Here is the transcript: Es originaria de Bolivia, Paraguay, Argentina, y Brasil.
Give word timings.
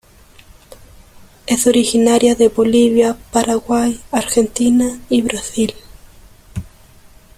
Es 1.45 1.67
originaria 1.67 2.33
de 2.33 2.49
Bolivia, 2.49 3.15
Paraguay, 3.31 4.01
Argentina, 4.11 4.97
y 5.11 5.21
Brasil. 5.21 5.75